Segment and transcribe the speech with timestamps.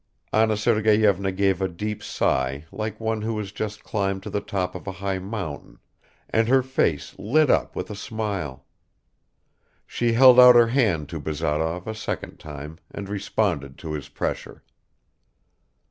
[0.33, 4.73] Anna Sergeyevna gave a deep sigh like one who has just climbed to the top
[4.73, 5.77] of a high mountain,
[6.27, 8.65] and her face lit up with a smile.
[9.85, 14.63] She held out her hand to Bazarov a second time and responded to his pressure.